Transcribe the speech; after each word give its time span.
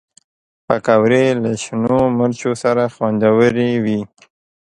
پکورې 0.65 1.25
له 1.43 1.51
شنو 1.63 1.99
مرچو 2.17 2.51
سره 2.63 2.83
خوندورې 2.93 3.71
وي 3.83 4.01